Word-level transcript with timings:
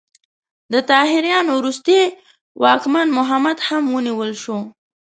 د 0.73 0.75
طاهریانو 0.89 1.51
وروستی 1.59 2.01
واکمن 2.63 3.07
محمد 3.17 3.57
هم 3.67 3.83
ونیول 3.95 4.31
شو. 4.43 4.57